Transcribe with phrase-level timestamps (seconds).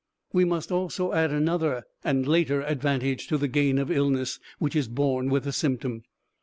[0.33, 4.87] We must also add another and later advantage to the gain of illness which is
[4.87, 6.01] born with the symptom.